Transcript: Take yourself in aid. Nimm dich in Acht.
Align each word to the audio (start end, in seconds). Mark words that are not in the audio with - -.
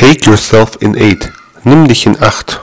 Take 0.00 0.24
yourself 0.24 0.80
in 0.80 0.96
aid. 0.96 1.30
Nimm 1.62 1.86
dich 1.86 2.06
in 2.06 2.16
Acht. 2.22 2.62